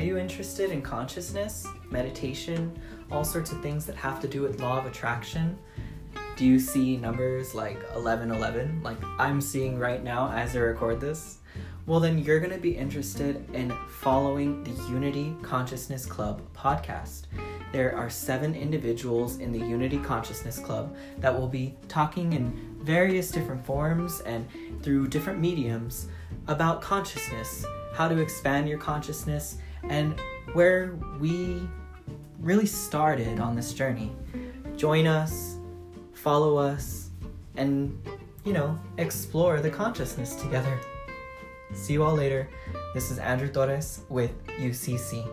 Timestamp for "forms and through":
23.64-25.08